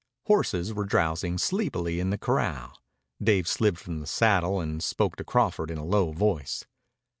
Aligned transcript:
Horses 0.25 0.73
were 0.73 0.85
drowsing 0.85 1.37
sleepily 1.37 1.99
in 1.99 2.09
the 2.09 2.17
corral. 2.17 2.75
Dave 3.21 3.47
slid 3.47 3.77
from 3.77 3.99
the 3.99 4.07
saddle 4.07 4.59
and 4.59 4.81
spoke 4.83 5.15
to 5.17 5.23
Crawford 5.23 5.69
in 5.69 5.77
a 5.77 5.85
low 5.85 6.11
voice. 6.11 6.65